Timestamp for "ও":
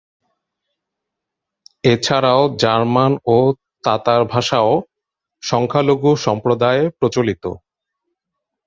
3.27-3.37